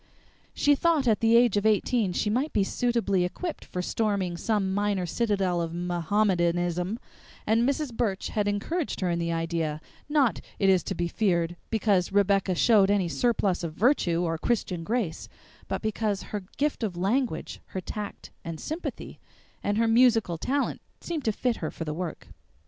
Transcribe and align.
She 0.55 0.73
thought 0.73 1.07
at 1.07 1.19
the 1.19 1.37
age 1.37 1.57
of 1.57 1.65
eighteen 1.67 2.11
she 2.11 2.27
might 2.31 2.51
be 2.53 2.63
suitably 2.63 3.23
equipped 3.23 3.63
for 3.63 3.83
storming 3.83 4.35
some 4.35 4.73
minor 4.73 5.05
citadel 5.05 5.61
of 5.61 5.75
Mohammedanism; 5.75 6.97
and 7.45 7.69
Mrs. 7.69 7.93
Burch 7.93 8.29
had 8.29 8.47
encouraged 8.47 9.01
her 9.01 9.11
in 9.11 9.19
the 9.19 9.31
idea, 9.31 9.79
not, 10.09 10.41
it 10.57 10.69
is 10.69 10.81
to 10.85 10.95
be 10.95 11.07
feared, 11.07 11.55
because 11.69 12.11
Rebecca 12.11 12.55
showed 12.55 12.89
any 12.89 13.09
surplus 13.09 13.63
of 13.63 13.73
virtue 13.75 14.23
or 14.23 14.39
Christian 14.39 14.83
grace, 14.83 15.29
but 15.67 15.83
because 15.83 16.23
her 16.33 16.45
gift 16.57 16.81
of 16.81 16.97
language, 16.97 17.61
her 17.67 17.79
tact 17.79 18.31
and 18.43 18.59
sympathy, 18.59 19.19
and 19.63 19.77
her 19.77 19.87
musical 19.87 20.39
talent 20.39 20.81
seemed 20.99 21.25
to 21.25 21.31
fit 21.31 21.57
her 21.57 21.69
for 21.69 21.85
the 21.85 21.93
work. 21.93 22.29